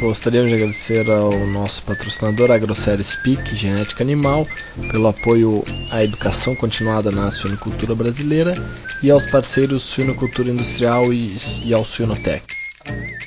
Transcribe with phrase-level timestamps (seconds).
[0.00, 4.46] Gostaríamos de agradecer ao nosso patrocinador AgroSérie Speak Genética Animal
[4.90, 8.54] pelo apoio à educação continuada na suinocultura brasileira
[9.02, 12.42] e aos parceiros Suinocultura Industrial e, e ao Suinotec.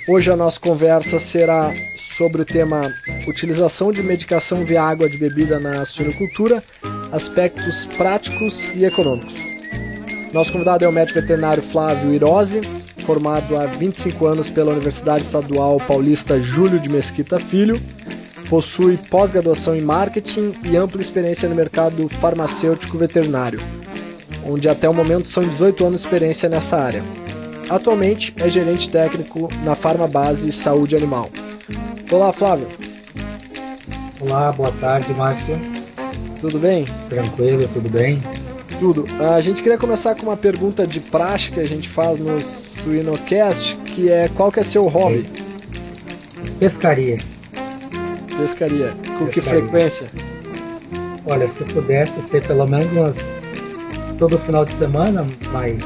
[0.07, 2.81] Hoje a nossa conversa será sobre o tema
[3.27, 6.63] utilização de medicação via água de bebida na suinocultura,
[7.11, 9.33] aspectos práticos e econômicos.
[10.33, 12.61] Nosso convidado é o médico veterinário Flávio Irose,
[13.09, 17.81] formado há 25 anos pela Universidade Estadual Paulista Júlio de Mesquita Filho,
[18.47, 23.59] possui pós-graduação em marketing e ampla experiência no mercado farmacêutico veterinário,
[24.45, 27.01] onde até o momento são 18 anos de experiência nessa área.
[27.67, 31.31] Atualmente é gerente técnico na Farmabase Saúde Animal.
[32.11, 32.67] Olá, Flávio.
[34.21, 35.59] Olá, boa tarde, Márcio.
[36.39, 36.85] Tudo bem?
[37.09, 38.19] Tranquilo, tudo bem?
[38.79, 39.05] Tudo.
[39.35, 42.37] A gente queria começar com uma pergunta de praxe que a gente faz no
[42.83, 45.25] Suinocast, que é qual que é seu hobby?
[46.59, 47.17] Pescaria.
[48.37, 48.95] Pescaria.
[49.17, 49.29] Com Pescaria.
[49.29, 50.07] que frequência?
[51.25, 53.49] Olha, se pudesse ser pelo menos umas
[54.17, 55.83] todo final de semana, mas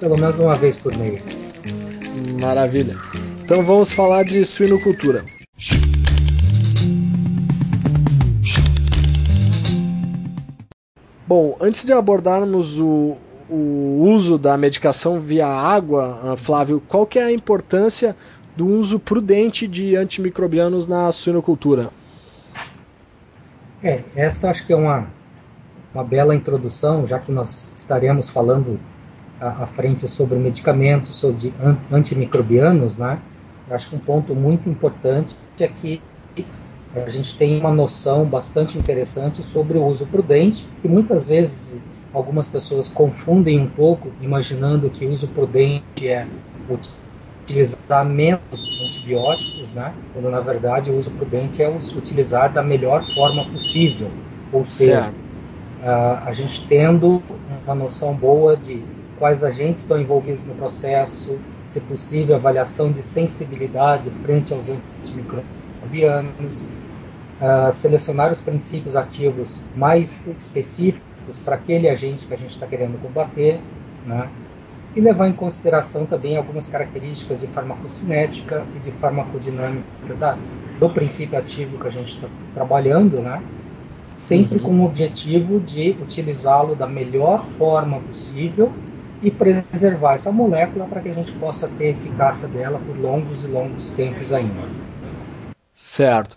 [0.00, 1.40] pelo menos uma vez por mês.
[2.40, 2.96] Maravilha.
[3.44, 5.24] Então vamos falar de suinocultura.
[11.26, 13.16] Bom, antes de abordarmos o,
[13.54, 18.16] o uso da medicação via água, ah, Flávio, qual que é a importância
[18.56, 21.90] do uso prudente de antimicrobianos na suinocultura?
[23.82, 25.08] É, essa acho que é uma,
[25.92, 28.80] uma bela introdução, já que nós estaremos falando
[29.40, 33.20] à, à frente sobre medicamentos, sobre an- antimicrobianos, né?
[33.70, 36.02] Acho que um ponto muito importante é que
[36.94, 42.46] a gente tem uma noção bastante interessante sobre o uso prudente, e muitas vezes algumas
[42.46, 46.26] pessoas confundem um pouco, imaginando que o uso prudente é
[47.48, 49.94] utilizar menos antibióticos, né?
[50.12, 54.10] quando na verdade o uso prudente é utilizar da melhor forma possível,
[54.52, 55.10] ou seja,
[55.82, 57.22] ah, a gente tendo
[57.64, 58.82] uma noção boa de
[59.18, 66.66] quais agentes estão envolvidos no processo, se possível, avaliação de sensibilidade frente aos antimicrobianos,
[67.72, 73.68] selecionar os princípios ativos mais específicos para aquele agente que a gente está querendo combater,
[74.04, 74.32] né?
[74.94, 80.42] e levar em consideração também algumas características de farmacocinética e de farmacodinâmica da,
[80.78, 83.48] do princípio ativo que a gente está trabalhando, né?
[84.14, 84.60] sempre Uhum.
[84.60, 88.80] com o objetivo de utilizá-lo da melhor forma possível
[89.20, 93.48] e preservar essa molécula para que a gente possa ter eficácia dela por longos e
[93.48, 94.76] longos tempos ainda.
[95.74, 96.36] Certo.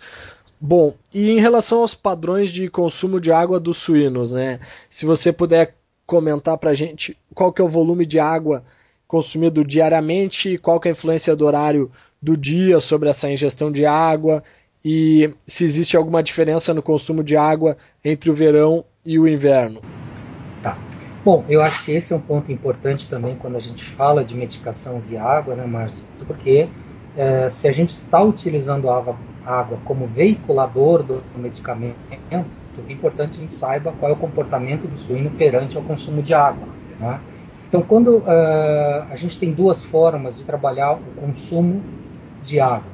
[0.59, 4.59] Bom, e em relação aos padrões de consumo de água dos suínos, né?
[4.89, 8.63] Se você puder comentar pra gente qual que é o volume de água
[9.07, 13.85] consumido diariamente, qual que é a influência do horário do dia sobre essa ingestão de
[13.85, 14.43] água
[14.83, 19.81] e se existe alguma diferença no consumo de água entre o verão e o inverno.
[21.25, 24.35] Bom, eu acho que esse é um ponto importante também quando a gente fala de
[24.35, 26.05] medicação via água, né, Márcio?
[26.27, 26.69] Porque
[27.17, 31.95] eh, se a gente está utilizando a água, a água como veiculador do medicamento,
[32.31, 32.43] é
[32.91, 36.67] importante a gente saiba qual é o comportamento do suíno perante ao consumo de água.
[36.99, 37.19] Né?
[37.67, 41.81] Então, quando eh, a gente tem duas formas de trabalhar o consumo
[42.41, 42.91] de água,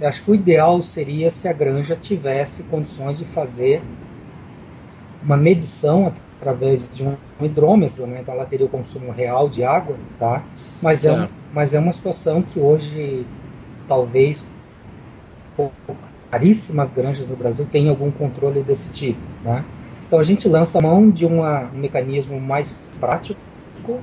[0.00, 3.82] eu acho que o ideal seria se a granja tivesse condições de fazer
[5.22, 8.18] uma medição através de um hidrômetro, né?
[8.20, 10.42] então ela teria o consumo real de água, tá?
[10.82, 13.24] Mas é, um, mas é uma situação que hoje
[13.86, 14.44] talvez
[16.32, 19.64] raríssimas granjas no Brasil tenham algum controle desse tipo, né?
[20.06, 23.38] Então a gente lança a mão de uma, um mecanismo mais prático,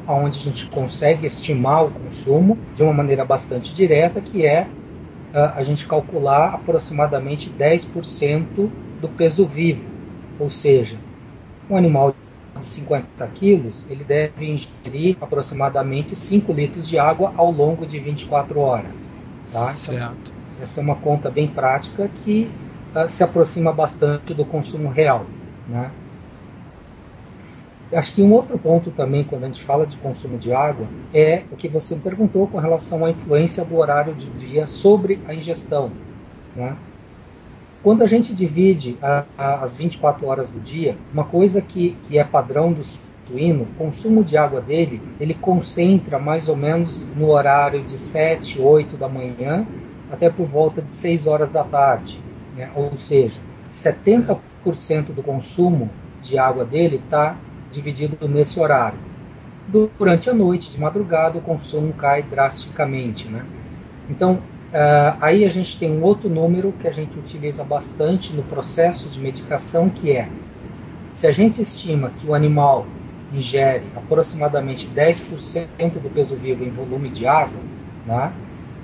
[0.07, 4.67] onde a gente consegue estimar o consumo de uma maneira bastante direta, que é
[5.33, 8.69] ah, a gente calcular aproximadamente 10%
[9.01, 9.83] do peso vivo,
[10.39, 10.97] ou seja,
[11.69, 12.15] um animal
[12.57, 18.59] de 50 quilos, ele deve ingerir aproximadamente 5 litros de água ao longo de 24
[18.59, 19.13] horas.
[19.51, 19.71] Tá?
[19.81, 20.38] Então, Certo.
[20.61, 22.49] Essa é uma conta bem prática que
[22.93, 25.25] ah, se aproxima bastante do consumo real.
[25.67, 25.91] Né?
[27.91, 31.43] Acho que um outro ponto também, quando a gente fala de consumo de água, é
[31.51, 35.91] o que você perguntou com relação à influência do horário de dia sobre a ingestão.
[36.55, 36.75] Né?
[37.81, 42.19] Quando a gente divide a, a, as 24 horas do dia, uma coisa que, que
[42.19, 47.29] é padrão do suíno, o consumo de água dele, ele concentra mais ou menos no
[47.29, 49.65] horário de 7, 8 da manhã
[50.11, 52.21] até por volta de 6 horas da tarde.
[52.55, 52.69] Né?
[52.75, 53.39] Ou seja,
[53.71, 54.37] 70%
[55.13, 55.89] do consumo
[56.21, 57.37] de água dele está
[57.71, 58.99] dividido nesse horário.
[59.67, 63.27] Durante a noite, de madrugada, o consumo cai drasticamente.
[63.27, 63.45] Né?
[64.09, 64.39] Então,
[64.69, 69.09] Uh, aí a gente tem um outro número que a gente utiliza bastante no processo
[69.09, 70.29] de medicação, que é
[71.09, 72.85] se a gente estima que o animal
[73.33, 77.59] ingere aproximadamente 10% do peso vivo em volume de água,
[78.05, 78.31] né,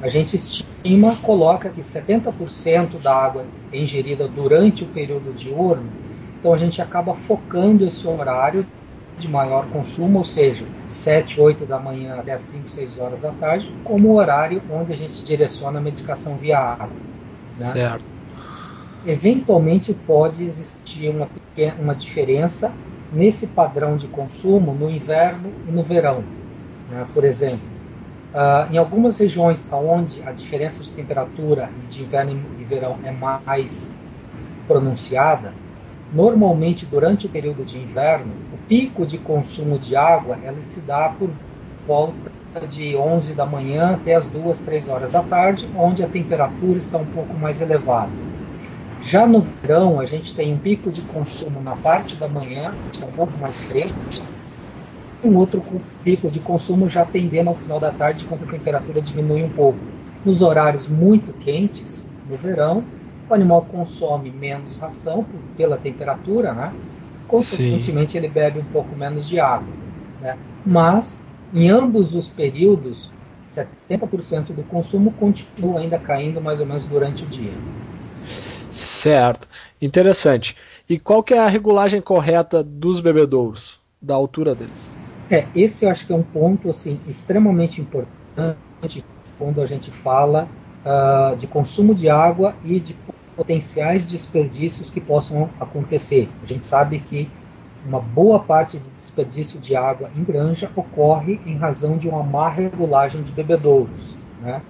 [0.06, 3.44] a gente estima, coloca que 70% da água
[3.74, 5.90] é ingerida durante o período diurno,
[6.38, 8.64] então a gente acaba focando esse horário
[9.18, 13.32] de maior consumo, ou seja, de 7, 8 da manhã até 5, 6 horas da
[13.32, 16.90] tarde, como o horário onde a gente direciona a medicação via água.
[17.58, 17.66] Né?
[17.66, 18.06] Certo.
[19.08, 22.72] Eventualmente pode existir uma, pequena, uma diferença
[23.12, 26.24] nesse padrão de consumo no inverno e no verão.
[26.92, 27.08] Né?
[27.12, 27.75] Por exemplo,
[28.36, 33.98] uh, em algumas regiões onde a diferença de temperatura de inverno e verão é mais
[34.68, 35.54] pronunciada,
[36.16, 41.10] Normalmente, durante o período de inverno, o pico de consumo de água ela se dá
[41.10, 41.30] por
[41.86, 42.16] volta
[42.70, 46.98] de 11 da manhã até as 2, 3 horas da tarde, onde a temperatura está
[46.98, 48.12] um pouco mais elevada.
[49.02, 53.06] Já no verão, a gente tem um pico de consumo na parte da manhã, está
[53.08, 53.98] um pouco mais fresco,
[55.26, 55.62] um outro
[56.04, 59.80] pico de consumo já tendendo ao final da tarde, quando a temperatura diminui um pouco.
[60.24, 62.84] Nos horários muito quentes, no verão,
[63.30, 65.26] o animal consome menos ração
[65.58, 66.74] pela temperatura, né?
[67.28, 68.18] consequentemente Sim.
[68.20, 69.68] ele bebe um pouco menos de água.
[70.20, 70.38] Né?
[70.66, 71.20] Mas,
[71.54, 73.12] em ambos os períodos,
[73.44, 77.54] 70% do consumo continua ainda caindo mais ou menos durante o dia.
[78.70, 79.48] Certo,
[79.82, 80.56] interessante.
[80.90, 84.98] E qual que é a regulagem correta dos bebedouros, da altura deles?
[85.30, 89.04] É, esse eu acho que é um ponto assim extremamente importante
[89.40, 90.48] quando a gente fala
[90.86, 92.96] uh, de consumo de água e de
[93.36, 96.30] potenciais desperdícios que possam acontecer.
[96.44, 97.30] A gente sabe que
[97.86, 102.50] uma boa parte de desperdício de água em granja ocorre em razão de uma má
[102.50, 104.16] regulagem de bebedouros.
[104.42, 104.62] Né?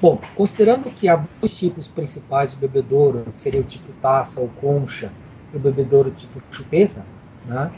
[0.00, 4.48] Bom, considerando que há dois tipos principais de bebedouro, que seria o tipo taça ou
[4.60, 5.10] concha,
[5.52, 7.04] e o bebedouro tipo chupeta,
[7.44, 7.70] né?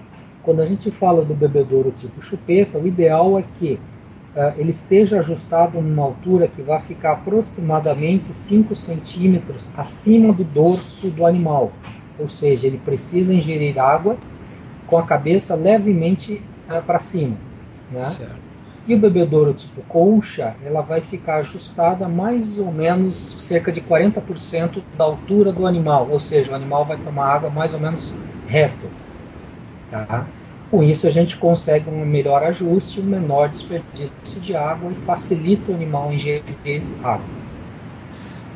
[0.45, 3.79] Quando a gente fala do bebedouro tipo chupeta, o ideal é que
[4.37, 11.09] uh, ele esteja ajustado numa altura que vai ficar aproximadamente 5 centímetros acima do dorso
[11.09, 11.73] do animal.
[12.19, 14.17] Ou seja, ele precisa ingerir água
[14.87, 17.37] com a cabeça levemente uh, para cima.
[17.91, 18.01] Né?
[18.03, 18.45] Certo.
[18.87, 24.83] E o bebedouro tipo concha, ela vai ficar ajustada mais ou menos cerca de 40%
[24.97, 28.13] da altura do animal, ou seja, o animal vai tomar água mais ou menos
[28.47, 28.87] reto.
[30.03, 30.27] Tá?
[30.71, 35.71] Com isso, a gente consegue um melhor ajuste, um menor desperdício de água e facilita
[35.71, 36.43] o animal ingerir
[37.03, 37.25] água.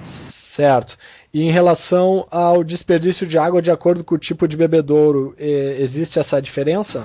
[0.03, 0.97] Certo.
[1.33, 5.77] E em relação ao desperdício de água de acordo com o tipo de bebedouro, eh,
[5.79, 7.05] existe essa diferença?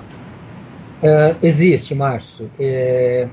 [1.00, 2.50] Uh, existe, Márcio.
[2.58, 3.28] É,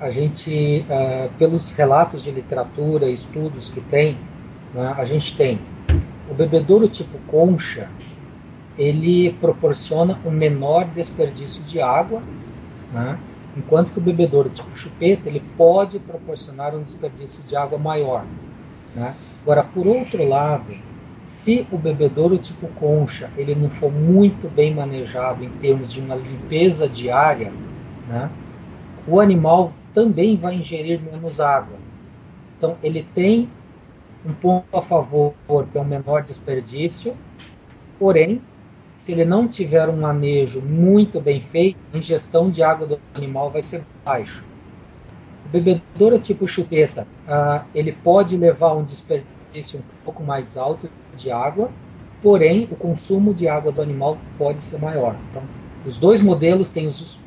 [0.00, 4.16] a gente, uh, pelos relatos de literatura, estudos que tem,
[4.74, 5.60] né, a gente tem
[6.30, 7.88] o bebedouro tipo concha,
[8.78, 12.22] ele proporciona um menor desperdício de água,
[12.92, 13.18] né?
[13.56, 18.24] enquanto que o bebedouro tipo chupeta ele pode proporcionar um desperdício de água maior.
[18.94, 19.14] Né?
[19.42, 20.72] Agora, por outro lado,
[21.22, 26.14] se o bebedouro tipo concha ele não for muito bem manejado em termos de uma
[26.14, 27.52] limpeza diária,
[28.08, 28.30] né?
[29.06, 31.76] o animal também vai ingerir menos água.
[32.56, 33.48] Então, ele tem
[34.24, 35.34] um ponto a favor,
[35.70, 37.16] que é um menor desperdício,
[37.98, 38.40] porém,
[38.94, 43.50] se ele não tiver um manejo muito bem feito, a ingestão de água do animal
[43.50, 44.44] vai ser baixo.
[45.44, 51.30] O bebedouro tipo chupeta, uh, ele pode levar um desperdício um pouco mais alto de
[51.30, 51.70] água,
[52.22, 55.16] porém o consumo de água do animal pode ser maior.
[55.30, 55.42] Então,
[55.84, 57.20] os dois modelos têm os,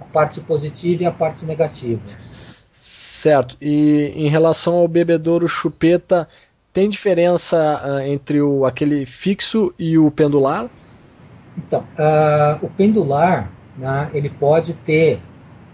[0.00, 2.00] a parte positiva e a parte negativa.
[2.70, 3.56] Certo.
[3.60, 6.28] E em relação ao bebedouro chupeta,
[6.72, 10.68] tem diferença uh, entre o, aquele fixo e o pendular?
[11.56, 15.20] Então, uh, o pendular, né, ele pode ter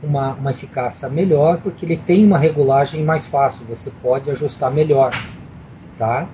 [0.02, 5.12] uma, uma eficácia melhor porque ele tem uma regulagem mais fácil, você pode ajustar melhor,
[5.98, 6.28] tá?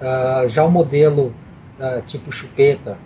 [0.00, 1.32] Uh, já o modelo
[1.78, 2.96] uh, tipo chupeta,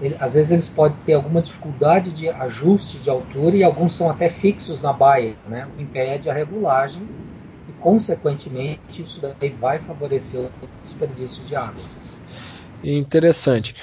[0.00, 4.08] ele, às vezes eles podem ter alguma dificuldade de ajuste de altura e alguns são
[4.08, 7.02] até fixos na baia, né, o que impede a regulagem
[7.68, 11.82] e, consequentemente, isso daí vai favorecer o desperdício de água.
[12.82, 13.74] Interessante.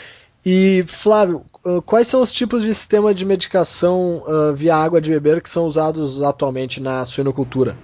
[0.46, 1.44] E, Flávio,
[1.86, 5.66] quais são os tipos de sistema de medicação uh, via água de beber que são
[5.66, 7.76] usados atualmente na suinocultura?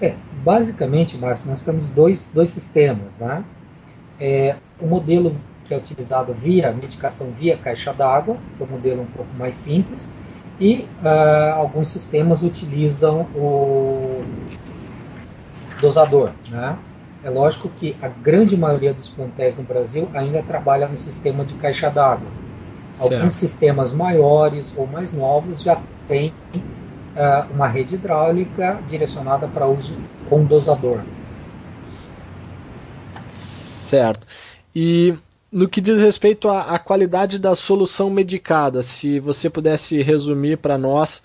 [0.00, 3.18] É, basicamente, Márcio, nós temos dois, dois sistemas.
[3.18, 3.44] Né?
[4.20, 9.02] É, o modelo que é utilizado via medicação via caixa d'água, que é um modelo
[9.02, 10.12] um pouco mais simples,
[10.60, 14.24] e uh, alguns sistemas utilizam o
[15.80, 16.30] dosador.
[16.50, 16.78] Né?
[17.26, 21.54] É lógico que a grande maioria dos plantéis no Brasil ainda trabalha no sistema de
[21.54, 22.28] caixa d'água.
[23.00, 29.96] Alguns sistemas maiores ou mais novos já têm uh, uma rede hidráulica direcionada para uso
[30.28, 31.00] com dosador.
[33.28, 34.24] Certo.
[34.72, 35.12] E
[35.50, 40.78] no que diz respeito à, à, qualidade da solução medicada, se você pudesse resumir para
[40.78, 41.20] nós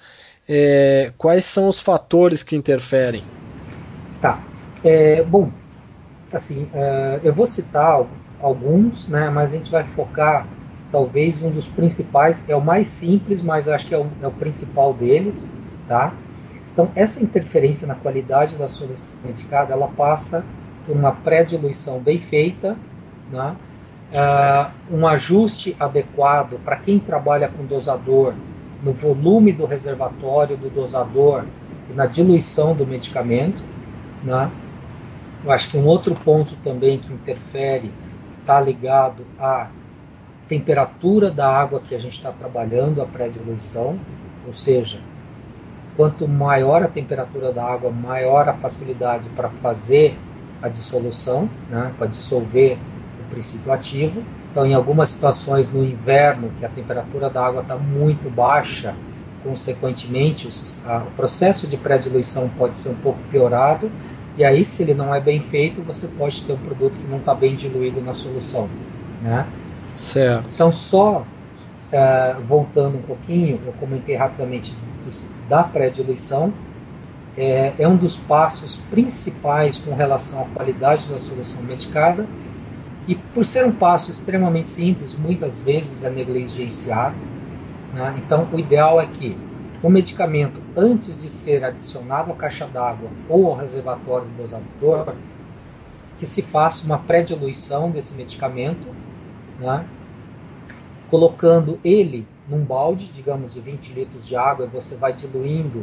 [0.50, 3.24] é, quais são os fatores que interferem?
[4.20, 4.42] Tá.
[4.84, 5.52] É, bom,
[6.34, 8.06] assim, uh, eu vou citar
[8.42, 10.48] alguns, né, mas a gente vai focar
[10.92, 14.32] talvez um dos principais, é o mais simples, mas acho que é o, é o
[14.32, 15.48] principal deles,
[15.88, 16.14] tá?
[16.74, 20.44] Então, essa interferência na qualidade da solução medicada, ela passa
[20.86, 22.78] por uma pré-diluição bem feita,
[23.32, 23.56] né?
[24.12, 28.34] uh, um ajuste adequado para quem trabalha com dosador
[28.84, 31.46] no volume do reservatório do dosador
[31.90, 33.62] e na diluição do medicamento.
[34.24, 34.50] Né?
[35.44, 37.92] Eu acho que um outro ponto também que interfere
[38.40, 39.70] está ligado à
[40.48, 43.98] temperatura da água que a gente está trabalhando, a pré-diluição,
[44.46, 45.00] ou seja,
[45.96, 50.18] quanto maior a temperatura da água, maior a facilidade para fazer
[50.62, 52.78] a dissolução, né, para dissolver
[53.20, 54.24] o princípio ativo.
[54.52, 58.94] Então, em algumas situações no inverno, que a temperatura da água está muito baixa,
[59.44, 63.90] consequentemente, o, processo de pré-diluição pode ser um pouco piorado.
[64.38, 67.18] E aí, se ele não é bem feito, você pode ter um produto que não
[67.18, 68.70] está bem diluído na solução.
[69.22, 69.46] Né?
[69.94, 70.50] Certo.
[70.54, 76.54] Então, só uh, voltando um pouquinho, eu comentei rapidamente dos, da pré-diluição,
[77.38, 82.26] é, é, um dos passos principais com relação à qualidade da solução medicada,
[83.08, 87.16] e por ser um passo extremamente simples, muitas vezes é negligenciado.
[87.94, 88.22] Né?
[88.24, 89.36] Então, o ideal é que
[89.84, 95.16] o medicamento, antes de ser adicionado à caixa d'água ou ao reservatório do dosador,
[96.20, 98.88] que se faça uma pré-diluição desse medicamento
[99.62, 99.86] né?
[101.10, 105.80] colocando ele num balde, digamos, de 20 litros de água, e você vai diluindo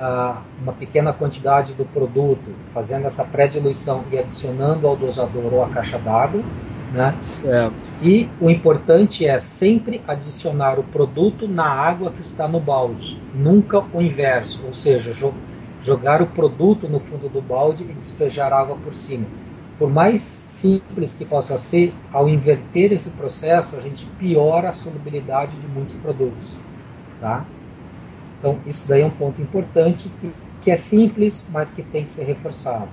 [0.00, 5.68] uh, uma pequena quantidade do produto, fazendo essa pré-diluição e adicionando ao dosador ou à
[5.68, 6.42] caixa d'água.
[6.92, 7.14] Né?
[7.20, 7.74] Certo.
[8.02, 13.84] E o importante é sempre adicionar o produto na água que está no balde, nunca
[13.92, 15.34] o inverso, ou seja, jo
[15.80, 19.24] jogar o produto no fundo do balde e despejar água por cima
[19.78, 25.56] por mais simples que possa ser, ao inverter esse processo, a gente piora a solubilidade
[25.56, 26.56] de muitos produtos.
[27.20, 27.46] Tá?
[28.38, 32.10] Então, isso daí é um ponto importante que, que é simples, mas que tem que
[32.10, 32.88] ser reforçado.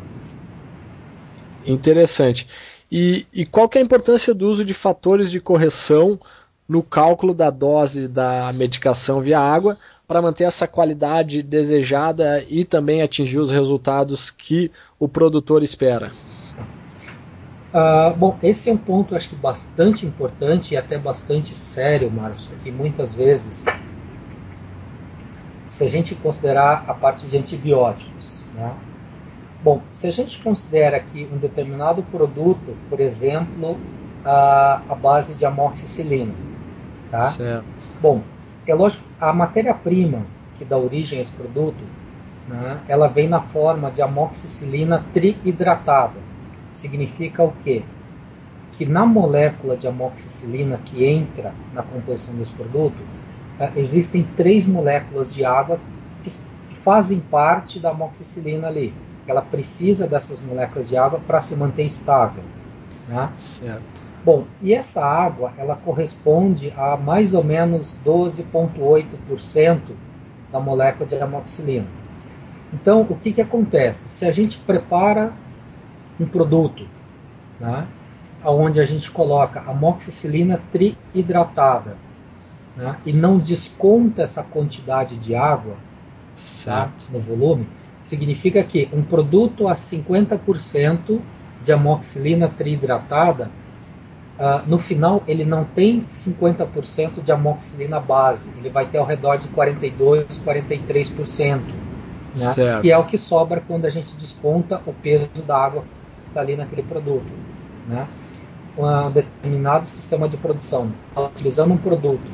[1.66, 2.48] Interessante.
[2.92, 6.20] E, e qual que é a importância do uso de fatores de correção
[6.68, 9.78] no cálculo da dose da medicação via água
[10.08, 16.12] para manter essa qualidade desejada e também atingir os resultados que o produtor espera?
[17.74, 22.56] Uh, bom, esse é um ponto acho que bastante importante e até bastante sério, Márcio,
[22.64, 23.66] que muitas vezes,
[25.68, 28.74] se a gente considerar a parte de antibióticos, né?
[29.66, 33.80] Bom, se a gente considera que um determinado produto, por exemplo,
[34.24, 36.36] a, a base de amoxicilina,
[37.10, 37.22] tá?
[37.22, 37.66] Certo.
[38.00, 38.22] Bom,
[38.68, 41.84] é lógico, a matéria-prima que dá origem a esse produto,
[42.48, 46.20] né, ela vem na forma de amoxicilina trihidratada
[46.72, 47.82] significa o quê?
[48.78, 53.02] Que na molécula de amoxicilina que entra na composição desse produto,
[53.58, 55.80] tá, existem três moléculas de água
[56.22, 56.30] que
[56.76, 58.94] fazem parte da amoxicilina ali.
[59.28, 62.44] Ela precisa dessas moléculas de água para se manter estável.
[63.08, 63.30] Né?
[63.34, 63.84] Certo.
[64.24, 69.80] Bom, e essa água ela corresponde a mais ou menos 12,8%
[70.52, 71.88] da molécula de amoxicilina.
[72.74, 74.10] Então, o que, que acontece?
[74.10, 75.32] Se a gente prepara
[76.20, 76.88] um produto,
[77.60, 77.88] né,
[78.44, 81.96] onde a gente coloca amoxicilina trihidratada
[82.76, 85.76] né, e não desconta essa quantidade de água
[86.64, 87.68] tá, no volume,
[88.06, 91.20] significa que um produto a 50%
[91.64, 93.50] de amoxicilina trihidratada,
[94.38, 99.38] uh, no final ele não tem 50% de amoxicilina base, ele vai ter ao redor
[99.38, 101.62] de 42, 43%.
[102.36, 102.82] né?
[102.82, 105.84] que é o que sobra quando a gente desconta o peso da água
[106.24, 107.26] que está ali naquele produto.
[107.88, 108.06] Né?
[108.78, 112.30] Um determinado sistema de produção, tá utilizando um produto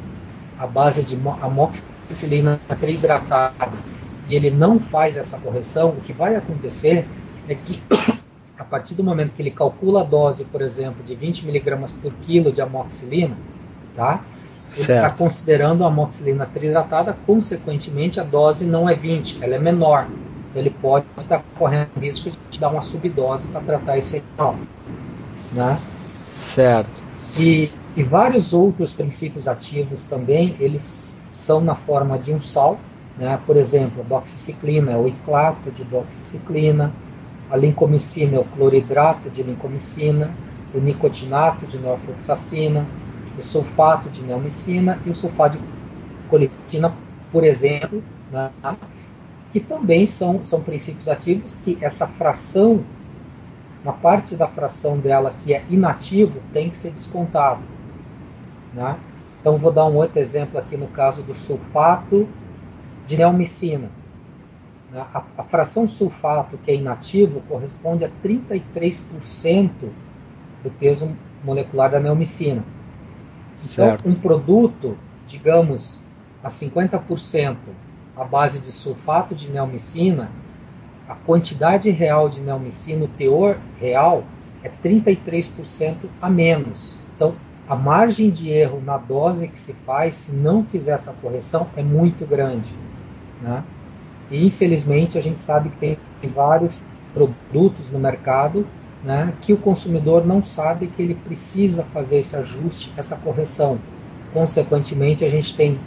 [0.60, 3.91] à base de amoxicilina hidratada
[4.32, 7.06] e ele não faz essa correção, o que vai acontecer
[7.50, 7.82] é que
[8.58, 12.14] a partir do momento que ele calcula a dose, por exemplo, de 20 miligramas por
[12.22, 13.36] quilo de amoxicilina,
[13.94, 14.24] tá?
[14.74, 20.08] Ele está considerando a amoxicilina trihidratada, consequentemente a dose não é 20, ela é menor.
[20.50, 24.56] Então, ele pode estar correndo risco de dar uma subdose para tratar esse animal.
[25.52, 25.78] Né?
[26.16, 27.04] Certo.
[27.38, 32.80] E, e vários outros princípios ativos também, eles são na forma de um sal,
[33.22, 33.40] né?
[33.46, 36.92] por exemplo, a doxiciclina é o iclato de doxiciclina,
[37.52, 40.32] a lincomicina é o cloridrato de lincomicina,
[40.74, 42.84] o nicotinato de norfloxacina,
[43.38, 45.64] o sulfato de neomicina e o sulfato de
[46.30, 46.96] colicina,
[47.32, 48.02] por exemplo,
[48.32, 48.50] né,
[49.52, 52.84] que também são, são princípios ativos que essa fração,
[53.84, 57.62] uma parte da fração dela que é inativo, tem que ser descontado.
[58.74, 58.96] Né?
[59.40, 62.28] Então, vou dar um outro exemplo aqui no caso do sulfato
[63.08, 63.90] de neomicina.
[64.94, 69.72] A, a fração sulfato, que é inativo, corresponde a 33%
[70.64, 72.64] do peso molecular da neomicina.
[73.56, 74.02] Certo.
[74.02, 76.02] Então, um produto, digamos,
[76.44, 77.58] a 50%
[78.16, 80.30] à base de sulfato de neomicina,
[81.08, 84.24] a quantidade real de neomicina, o teor real,
[84.64, 86.98] é 33% a menos.
[87.16, 87.36] Então,
[87.68, 91.84] a margem de erro na dose que se faz, se não fizer essa correção, é
[91.84, 92.74] muito grande.
[93.42, 93.64] Né?
[94.30, 96.80] E, infelizmente, a gente sabe que tem vários
[97.14, 98.66] produtos no mercado
[99.04, 103.80] né, que o consumidor não sabe que ele precisa fazer esse ajuste, essa correção.
[104.34, 105.80] Consequentemente, a gente tem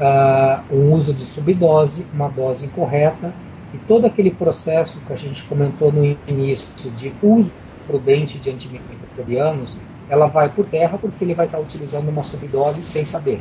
[0.00, 3.32] uh, um uso de subdose, uma dose incorreta,
[3.74, 7.52] e todo aquele processo que a gente comentou no início de uso
[7.86, 9.76] prudente de antimicrobianos,
[10.08, 13.40] ela vai por terra porque ele vai estar utilizando uma subdose sem saber.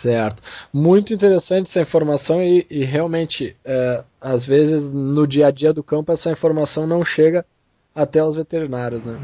[0.00, 0.42] Certo.
[0.72, 5.82] Muito interessante essa informação e, e realmente, é, às vezes, no dia a dia do
[5.82, 7.44] campo, essa informação não chega
[7.94, 9.18] até os veterinários, né?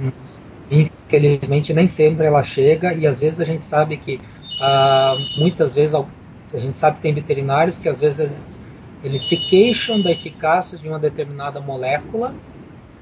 [0.70, 4.20] Infelizmente, nem sempre ela chega e às vezes a gente sabe que,
[4.60, 8.60] ah, muitas vezes, a gente sabe que tem veterinários que às vezes
[9.02, 12.34] eles se queixam da eficácia de uma determinada molécula,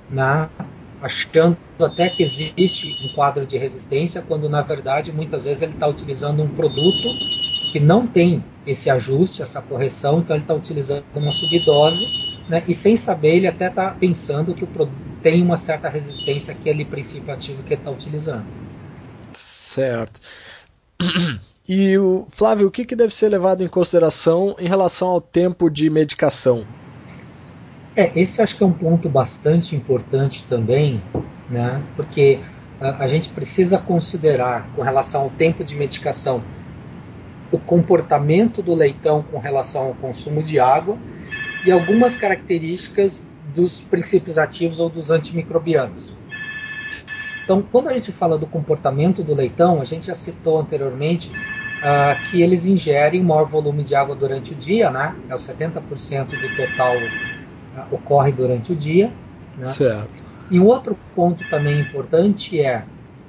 [0.09, 0.49] né?
[1.03, 5.89] achando até que existe um quadro de resistência, quando na verdade muitas vezes ele está
[5.89, 7.44] utilizando um produto
[7.75, 12.07] que não tem esse ajuste, essa correção, então ele está utilizando uma subdose,
[12.49, 16.55] né, e sem saber ele até está pensando que o produto tem uma certa resistência
[16.55, 18.47] àquele princípio ativo que ele está utilizando.
[19.33, 20.21] Certo.
[21.67, 25.71] E o Flávio, o que, que deve ser levado em consideração em relação ao tempo
[25.71, 26.67] de medicação?
[27.97, 31.03] É, esse acho que é um ponto bastante importante também,
[31.49, 31.83] né?
[31.97, 32.39] Porque
[32.79, 36.43] a, a gente precisa considerar com relação ao tempo de medicação
[37.55, 40.99] o comportamento do leitão com relação ao consumo de água
[41.65, 46.13] e algumas características dos princípios ativos ou dos antimicrobianos.
[47.45, 52.21] Então, quando a gente fala do comportamento do leitão, a gente já citou anteriormente uh,
[52.29, 55.15] que eles ingerem maior volume de água durante o dia, né?
[55.29, 59.13] É o 70% do total uh, ocorre durante o dia.
[59.57, 59.65] Né?
[59.67, 60.13] Certo.
[60.51, 62.85] E um outro ponto também importante é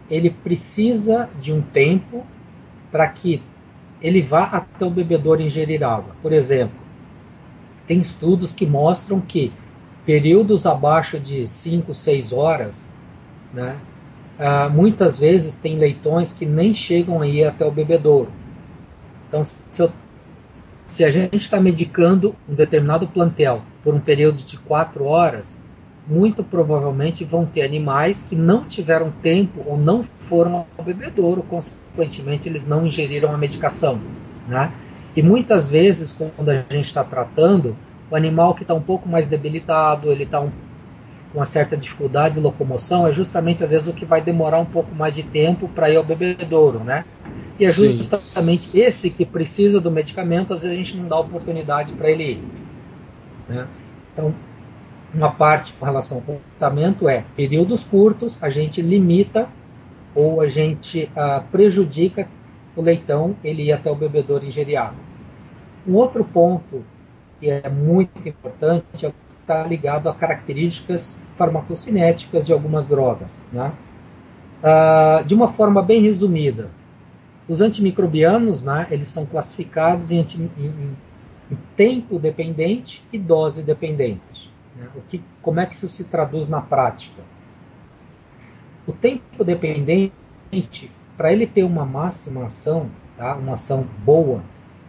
[0.10, 2.26] ele precisa de um tempo
[2.92, 3.44] para que
[4.06, 6.16] ele vá até o bebedouro ingerir água.
[6.22, 6.78] Por exemplo,
[7.88, 9.52] tem estudos que mostram que
[10.06, 12.94] períodos abaixo de 5, 6 horas,
[13.52, 13.76] né,
[14.38, 18.30] uh, muitas vezes tem leitões que nem chegam a ir até o bebedouro.
[19.28, 19.92] Então, se, eu,
[20.86, 25.60] se a gente está medicando um determinado plantel por um período de 4 horas,
[26.08, 32.48] muito provavelmente vão ter animais que não tiveram tempo ou não foram ao bebedouro, consequentemente
[32.48, 34.00] eles não ingeriram a medicação,
[34.48, 34.72] né?
[35.16, 37.76] E muitas vezes, quando a gente está tratando,
[38.10, 40.52] o animal que está um pouco mais debilitado, ele está um,
[41.32, 44.66] com uma certa dificuldade de locomoção, é justamente às vezes o que vai demorar um
[44.66, 47.06] pouco mais de tempo para ir ao bebedouro, né?
[47.58, 47.98] E é Sim.
[47.98, 52.24] justamente esse que precisa do medicamento, às vezes a gente não dá oportunidade para ele
[52.32, 52.44] ir.
[53.48, 53.68] Né?
[54.12, 54.34] Então,
[55.16, 59.48] uma parte com relação ao comportamento é períodos curtos, a gente limita
[60.14, 62.28] ou a gente ah, prejudica
[62.76, 65.00] o leitão ele ir até o bebedouro ingerir água.
[65.88, 66.84] Um outro ponto
[67.40, 69.14] que é muito importante é
[69.46, 73.46] está ligado a características farmacocinéticas de algumas drogas.
[73.54, 73.72] Né?
[74.64, 76.70] Ah, de uma forma bem resumida,
[77.48, 84.55] os antimicrobianos, né, eles são classificados em, anti, em tempo dependente e dose dependente.
[84.76, 84.88] Né?
[84.96, 87.22] O que, como é que isso se traduz na prática?
[88.86, 90.12] O tempo dependente,
[91.18, 93.36] para ele ter uma máxima ação, tá?
[93.36, 94.44] uma ação boa,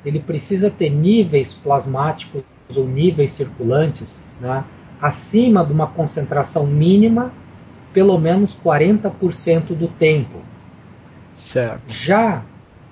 [0.05, 2.43] ele precisa ter níveis plasmáticos
[2.75, 4.65] ou níveis circulantes né?
[5.01, 7.33] acima de uma concentração mínima,
[7.93, 10.43] pelo menos 40% do tempo.
[11.33, 11.83] Certo.
[11.87, 12.45] Já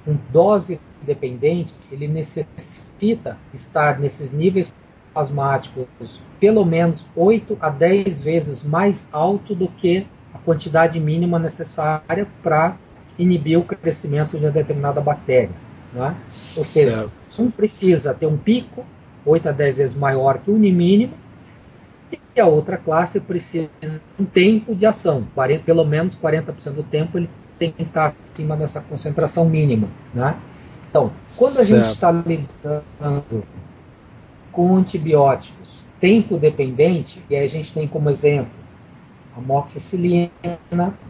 [0.07, 4.73] um dose dependente, ele necessita estar nesses níveis
[5.14, 12.29] plasmáticos pelo menos 8 a 10 vezes mais alto do que a quantidade mínima necessária
[12.42, 12.77] para
[13.18, 15.53] inibir o crescimento de uma determinada bactéria.
[15.92, 16.14] Né?
[16.29, 17.07] Ou seja,
[17.38, 18.85] um precisa ter um pico
[19.24, 21.14] 8 a 10 vezes maior que o mínimo
[22.37, 26.83] e a outra classe precisa de um tempo de ação, 40, pelo menos 40% do
[26.83, 29.88] tempo ele tem que estar acima dessa concentração mínima.
[30.12, 30.37] Né?
[30.90, 31.68] Então, quando a certo.
[31.68, 33.44] gente está lidando
[34.55, 38.53] com antibióticos tempo dependente, e aí a gente tem como exemplo
[39.35, 40.31] a moxicilina,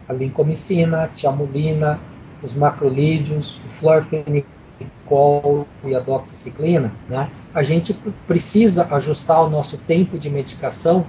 [0.07, 1.99] a lincomicina, a tiamulina,
[2.41, 7.29] os macrolídeos, o florfenicol e a doxiciclina, né?
[7.53, 7.93] a gente
[8.25, 11.05] precisa ajustar o nosso tempo de medicação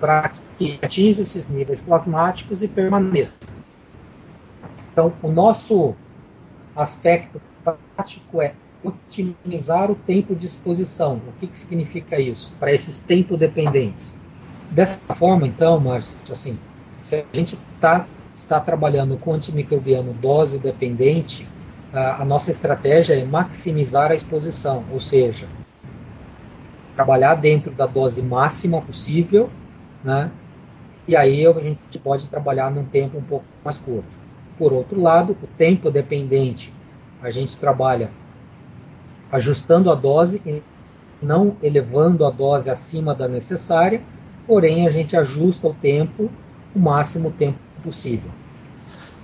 [0.00, 3.54] para que atinja esses níveis plasmáticos e permaneça.
[4.92, 5.94] Então, o nosso
[6.74, 11.20] aspecto prático é otimizar o tempo de exposição.
[11.28, 12.52] O que, que significa isso?
[12.58, 14.12] Para esses tempo dependentes.
[14.70, 16.58] Dessa forma, então, Márcio, assim,
[16.98, 21.46] se a gente tá, está trabalhando com antimicrobiano dose dependente,
[21.92, 25.46] a, a nossa estratégia é maximizar a exposição, ou seja,
[26.94, 29.50] trabalhar dentro da dose máxima possível,
[30.02, 30.30] né?
[31.06, 34.08] E aí a gente pode trabalhar num tempo um pouco mais curto.
[34.58, 36.72] Por outro lado, o tempo dependente,
[37.22, 38.10] a gente trabalha
[39.30, 40.62] ajustando a dose e
[41.22, 44.02] não elevando a dose acima da necessária,
[44.46, 46.30] porém a gente ajusta o tempo
[46.74, 48.30] o máximo tempo possível.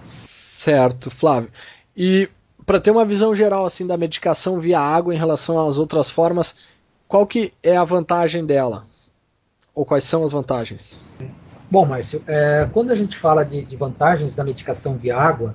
[0.04, 1.50] Certo, Flávio.
[1.96, 2.28] E
[2.64, 6.56] para ter uma visão geral assim da medicação via água em relação às outras formas,
[7.06, 8.84] qual que é a vantagem dela?
[9.74, 11.02] Ou quais são as vantagens?
[11.70, 15.54] Bom, Márcio, é, quando a gente fala de, de vantagens da medicação via água,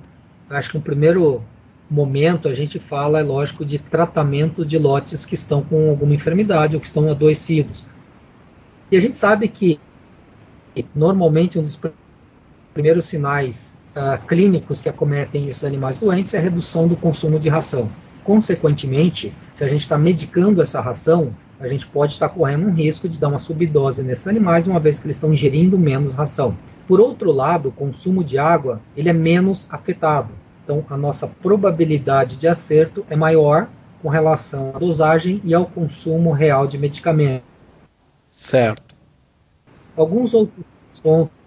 [0.50, 1.42] acho que o primeiro
[1.90, 6.74] momento a gente fala, é lógico, de tratamento de lotes que estão com alguma enfermidade
[6.74, 7.84] ou que estão adoecidos.
[8.90, 9.80] E a gente sabe que
[10.94, 11.78] normalmente um dos
[12.72, 17.48] primeiros sinais uh, clínicos que acometem esses animais doentes é a redução do consumo de
[17.48, 17.90] ração.
[18.22, 23.08] Consequentemente, se a gente está medicando essa ração, a gente pode estar correndo um risco
[23.08, 26.56] de dar uma subdose nesses animais, uma vez que eles estão ingerindo menos ração.
[26.86, 30.30] Por outro lado, o consumo de água ele é menos afetado.
[30.68, 33.70] Então, a nossa probabilidade de acerto é maior
[34.02, 37.42] com relação à dosagem e ao consumo real de medicamento.
[38.30, 38.94] Certo.
[39.96, 40.62] Alguns outros
[41.02, 41.37] pontos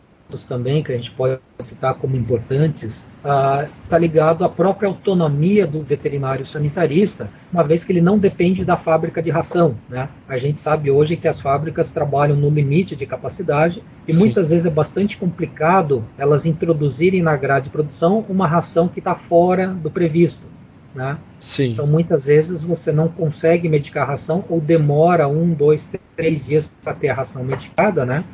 [0.46, 5.84] também que a gente pode citar como importantes está ah, ligado à própria autonomia do
[5.84, 9.76] veterinário sanitarista, uma vez que ele não depende da fábrica de ração.
[9.88, 10.10] Né?
[10.28, 14.20] A gente sabe hoje que as fábricas trabalham no limite de capacidade e Sim.
[14.20, 19.14] muitas vezes é bastante complicado elas introduzirem na grade de produção uma ração que está
[19.14, 20.48] fora do previsto.
[20.96, 21.18] Né?
[21.40, 21.74] Sim.
[21.74, 26.72] Então muitas vezes você não consegue medicar a ração ou demora um, dois, três dias
[26.82, 28.26] para ter a ração medicada, né?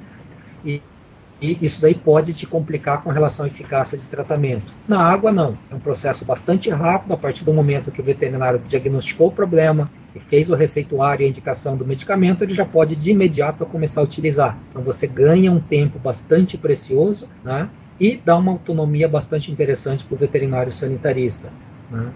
[0.65, 0.81] E
[1.41, 4.73] e isso daí pode te complicar com relação à eficácia de tratamento.
[4.87, 5.57] Na água, não.
[5.69, 7.13] É um processo bastante rápido.
[7.13, 11.25] A partir do momento que o veterinário diagnosticou o problema e fez o receituário e
[11.27, 14.57] a indicação do medicamento, ele já pode de imediato começar a utilizar.
[14.69, 17.69] Então você ganha um tempo bastante precioso né,
[17.99, 21.51] e dá uma autonomia bastante interessante para o veterinário sanitarista.
[21.91, 22.11] Né.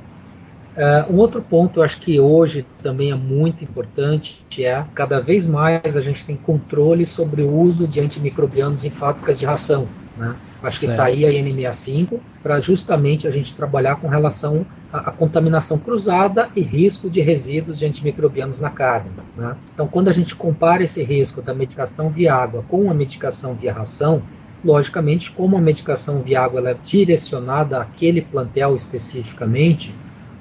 [0.71, 5.45] Uh, um outro ponto, eu acho que hoje também é muito importante, é cada vez
[5.45, 9.85] mais a gente tem controle sobre o uso de antimicrobianos em fábricas de ração.
[10.17, 10.33] Né?
[10.63, 15.11] Acho que está aí a NMA5 para justamente a gente trabalhar com relação à, à,
[15.11, 19.09] contaminação cruzada e risco de resíduos de antimicrobianos na carne.
[19.35, 19.55] Né?
[19.73, 23.73] Então, quando a gente compara esse risco da medicação via água com a medicação via
[23.73, 24.21] ração,
[24.63, 29.93] logicamente, como a medicação via água é direcionada àquele plantel especificamente,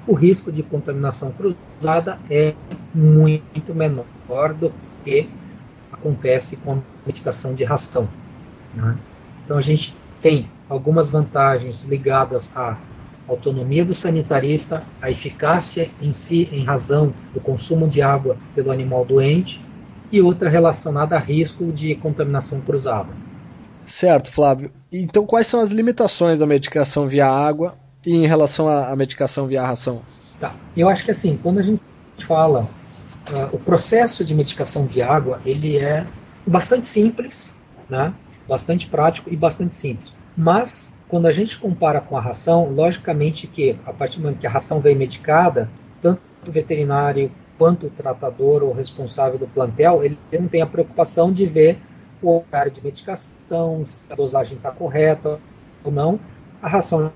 [0.07, 2.53] o risco de contaminação cruzada é
[2.93, 5.29] muito menor do que
[5.91, 8.07] acontece com a medicação de ração.
[8.73, 8.97] Né?
[9.43, 12.77] Então a gente tem algumas vantagens ligadas à
[13.27, 19.05] autonomia do sanitarista, à eficácia em si em razão do consumo de água pelo animal
[19.05, 19.61] doente
[20.11, 23.09] e outra relacionada a risco de contaminação cruzada.
[23.85, 24.71] Certo, Flávio.
[24.91, 29.65] Então, quais são as limitações da medicação via água e em relação à medicação via
[29.65, 30.01] ração?
[30.39, 30.55] Tá.
[30.75, 31.81] Eu acho que assim, quando a gente
[32.19, 32.67] fala
[33.31, 36.05] uh, o processo de medicação de água ele é
[36.45, 37.53] bastante simples,
[37.89, 38.13] né?
[38.47, 40.11] bastante prático e bastante simples.
[40.35, 44.47] Mas quando a gente compara com a ração, logicamente que a partir do momento que
[44.47, 45.69] a ração vem medicada,
[46.01, 51.31] tanto o veterinário quanto o tratador ou responsável do plantel, ele não tem a preocupação
[51.31, 51.77] de ver
[52.21, 55.39] o horário de medicação, se a dosagem está correta
[55.83, 56.19] ou não.
[56.61, 57.11] A ração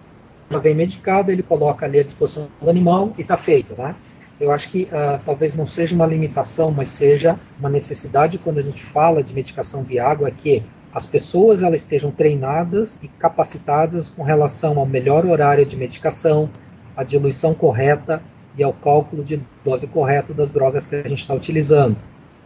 [0.49, 3.95] já vem medicada, ele coloca ali à disposição do animal e está feito, né?
[4.39, 8.61] Eu acho que uh, talvez não seja uma limitação, mas seja uma necessidade quando a
[8.61, 10.61] gente fala de medicação via é que
[10.93, 16.49] as pessoas elas estejam treinadas e capacitadas com relação ao melhor horário de medicação,
[16.95, 18.21] à diluição correta
[18.57, 21.97] e ao cálculo de dose correta das drogas que a gente está utilizando.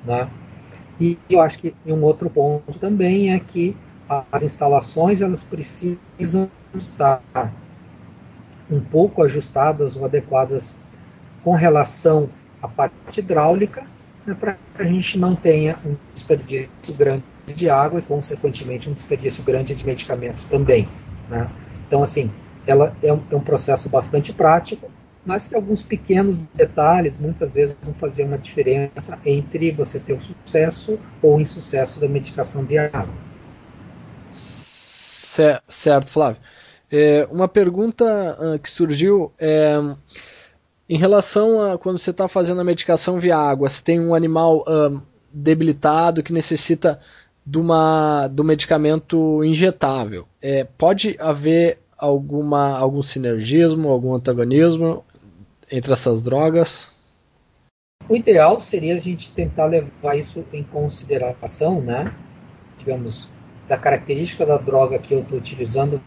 [0.04, 0.28] Né?
[1.00, 3.76] E eu acho que um outro ponto também é que
[4.32, 7.22] as instalações elas precisam estar
[8.69, 10.75] um pouco ajustadas ou adequadas
[11.43, 12.29] com relação
[12.62, 13.84] à parte hidráulica,
[14.25, 18.93] né, para que a gente não tenha um desperdício grande de água e, consequentemente, um
[18.93, 20.88] desperdício grande de medicamentos também.
[21.29, 21.49] Né?
[21.88, 22.32] Então, assim,
[22.67, 24.91] ela é um, é um, processo bastante prático,
[25.25, 30.21] mas que alguns pequenos detalhes muitas vezes vão fazer uma diferença entre você ter o
[30.21, 33.13] sucesso ou o insucesso da medicação de água.
[35.67, 36.41] Certo, Flávio.
[36.91, 39.75] É, uma pergunta uh, que surgiu é
[40.89, 44.65] em relação a quando você está fazendo a medicação via água, se tem um animal
[44.67, 44.99] uh,
[45.32, 46.99] debilitado que necessita
[47.45, 55.04] de, uma, um medicamento injetável, é, pode haver alguma, algum sinergismo, algum antagonismo
[55.71, 56.91] entre essas drogas?
[58.08, 62.12] O ideal seria a gente tentar levar isso em consideração, né?
[62.80, 63.30] Digamos,
[63.67, 66.02] da característica da droga que eu estou utilizando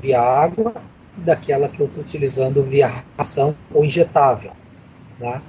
[0.00, 0.74] via água
[1.16, 4.52] daquela que eu estou utilizando via ração ou injetável.
[5.18, 5.40] Né?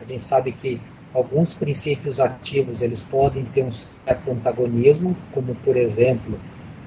[0.00, 0.80] A gente sabe que
[1.14, 6.38] alguns princípios ativos eles podem ter um certo antagonismo, como por exemplo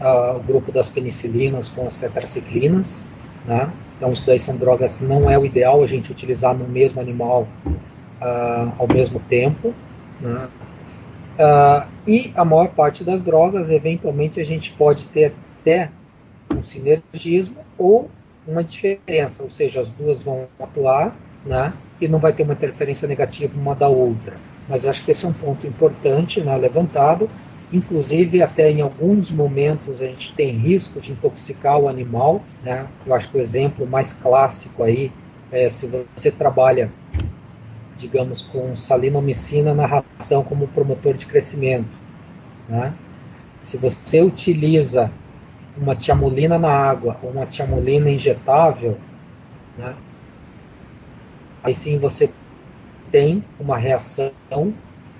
[0.02, 3.04] uh, o grupo das penicilinas com as tetraciclinas.
[3.46, 3.70] Né?
[3.98, 7.00] Então isso daí são drogas que não é o ideal a gente utilizar no mesmo
[7.00, 9.74] animal uh, ao mesmo tempo.
[10.20, 10.48] Né?
[11.38, 15.90] Uh, e a maior parte das drogas, eventualmente, a gente pode ter até
[16.56, 18.10] um sinergismo ou
[18.48, 21.16] uma diferença, ou seja, as duas vão atuar,
[21.46, 24.38] né, e não vai ter uma interferência negativa uma da outra.
[24.68, 27.30] Mas acho que esse é um ponto importante, né, levantado.
[27.72, 32.88] Inclusive, até em alguns momentos a gente tem risco de intoxicar o animal, né.
[33.06, 35.12] Eu acho que o exemplo mais clássico aí
[35.52, 36.92] é se você trabalha,
[37.98, 41.98] digamos, com salinomicina na ração como promotor de crescimento,
[42.70, 42.94] né.
[43.64, 45.12] Se você utiliza
[45.78, 48.98] uma tiamolina na água ou uma tiamolina injetável,
[49.78, 49.94] né,
[51.64, 52.30] aí sim você
[53.12, 54.32] tem uma reação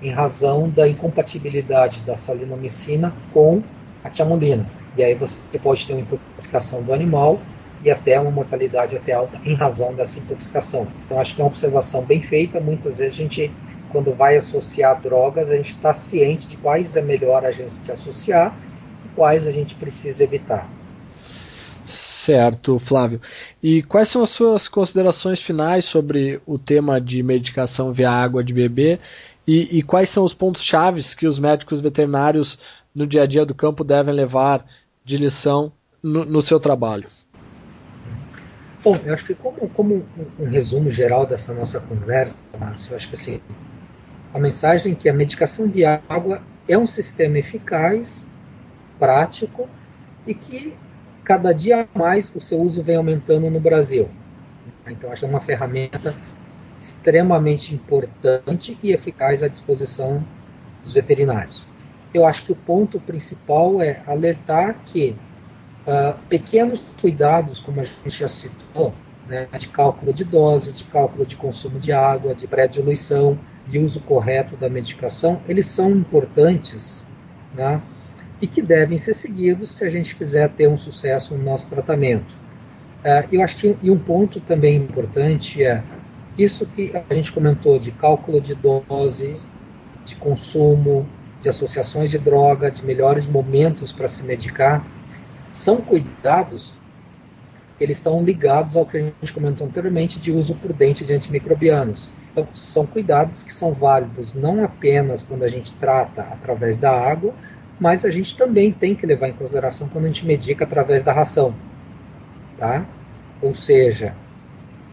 [0.02, 3.62] em razão da incompatibilidade da salinomicina com
[4.04, 4.66] a tiamolina.
[4.96, 7.40] E aí você pode ter uma intoxicação do animal
[7.82, 10.86] e até uma mortalidade até alta em razão dessa intoxicação.
[11.04, 12.60] Então acho que é uma observação bem feita.
[12.60, 13.50] Muitas vezes a gente,
[13.90, 18.54] quando vai associar drogas, a gente está ciente de quais é melhor a gente associar
[19.16, 20.70] quais a gente precisa evitar.
[21.84, 23.20] Certo, Flávio.
[23.62, 28.52] E quais são as suas considerações finais sobre o tema de medicação via água de
[28.52, 28.98] bebê
[29.46, 32.58] e, e quais são os pontos chaves que os médicos veterinários
[32.92, 34.66] no dia a dia do campo devem levar
[35.04, 37.08] de lição no, no seu trabalho?
[38.82, 42.96] Bom, eu acho que como, como um, um resumo geral dessa nossa conversa, Márcio, eu
[42.96, 43.40] acho que assim,
[44.34, 48.26] a mensagem é que a medicação via água é um sistema eficaz
[48.98, 49.68] prático
[50.26, 50.74] e que
[51.24, 54.08] cada dia mais o seu uso vem aumentando no Brasil.
[54.86, 56.14] Então, acho é uma ferramenta
[56.80, 60.24] extremamente importante e eficaz à disposição
[60.84, 61.64] dos veterinários.
[62.14, 65.16] Eu acho que o ponto principal é alertar que
[65.86, 68.94] uh, pequenos cuidados, como a gente já citou,
[69.26, 73.36] né, de cálculo de dose, de cálculo de consumo de água, de pré-diluição
[73.68, 77.04] e uso correto da medicação, eles são importantes
[77.52, 77.80] né,
[78.40, 82.32] e que devem ser seguidos se a gente quiser ter um sucesso no nosso tratamento.
[83.04, 85.82] Uh, eu acho que e um ponto também importante é
[86.36, 89.36] isso que a gente comentou de cálculo de dose,
[90.04, 91.06] de consumo,
[91.40, 94.84] de associações de droga, de melhores momentos para se medicar,
[95.50, 96.74] são cuidados
[97.78, 102.08] eles estão ligados ao que a gente comentou anteriormente de uso prudente de antimicrobianos.
[102.32, 107.34] Então, são cuidados que são válidos não apenas quando a gente trata através da água,
[107.78, 111.12] mas a gente também tem que levar em consideração quando a gente medica através da
[111.12, 111.54] ração.
[112.58, 112.86] Tá?
[113.42, 114.14] Ou seja,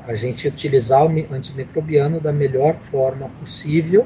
[0.05, 4.05] a gente utilizar o antimicrobiano da melhor forma possível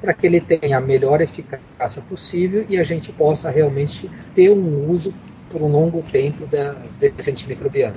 [0.00, 4.88] para que ele tenha a melhor eficácia possível e a gente possa realmente ter um
[4.88, 5.12] uso
[5.50, 7.96] por um longo tempo da, desse antimicrobiano.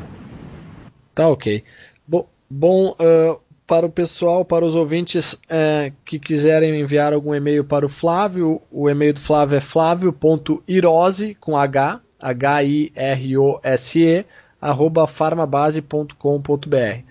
[1.15, 1.63] Tá ok.
[2.07, 7.63] Bo bom, uh, para o pessoal, para os ouvintes uh, que quiserem enviar algum e-mail
[7.63, 14.25] para o Flávio, o e-mail do Flávio é flávio.irose, com H, H-I-R-O-S-E,
[14.59, 17.03] arroba farmabase.com.br.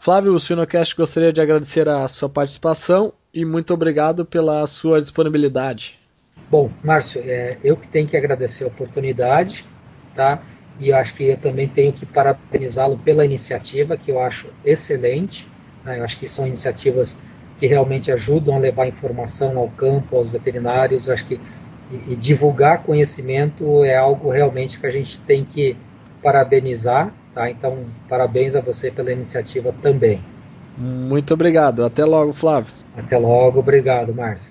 [0.00, 5.96] Flávio, o Sinocast gostaria de agradecer a sua participação e muito obrigado pela sua disponibilidade.
[6.50, 9.64] Bom, Márcio, é, eu que tenho que agradecer a oportunidade,
[10.16, 10.42] tá?
[10.80, 15.48] E eu acho que eu também tenho que parabenizá-lo pela iniciativa, que eu acho excelente.
[15.84, 15.98] Né?
[15.98, 17.14] Eu acho que são iniciativas
[17.58, 21.06] que realmente ajudam a levar informação ao campo, aos veterinários.
[21.06, 21.40] Eu acho que
[21.90, 25.76] e, e divulgar conhecimento é algo realmente que a gente tem que
[26.22, 27.12] parabenizar.
[27.34, 27.50] Tá?
[27.50, 30.20] Então, parabéns a você pela iniciativa também.
[30.76, 31.84] Muito obrigado.
[31.84, 32.72] Até logo, Flávio.
[32.96, 33.60] Até logo.
[33.60, 34.48] Obrigado, Márcio.